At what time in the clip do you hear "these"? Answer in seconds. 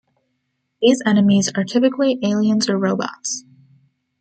0.81-1.03